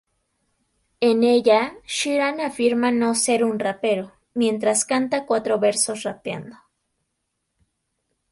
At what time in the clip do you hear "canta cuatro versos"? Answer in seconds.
4.83-6.01